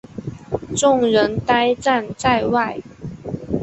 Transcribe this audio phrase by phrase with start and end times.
[0.75, 2.81] 众人呆站在外